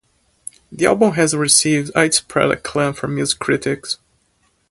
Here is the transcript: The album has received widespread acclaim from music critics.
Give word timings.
The 0.71 0.87
album 0.87 1.11
has 1.11 1.35
received 1.35 1.91
widespread 1.95 2.49
acclaim 2.49 2.93
from 2.93 3.13
music 3.13 3.37
critics. 3.37 3.99